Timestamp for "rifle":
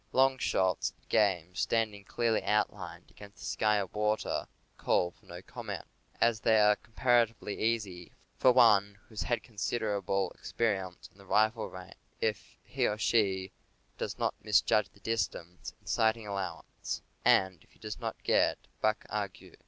11.27-11.69